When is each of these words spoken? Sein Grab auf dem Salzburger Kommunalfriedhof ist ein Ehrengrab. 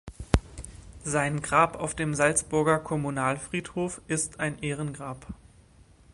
Sein 1.03 1.43
Grab 1.43 1.79
auf 1.79 1.93
dem 1.93 2.15
Salzburger 2.15 2.79
Kommunalfriedhof 2.79 4.01
ist 4.07 4.39
ein 4.39 4.57
Ehrengrab. 4.63 5.27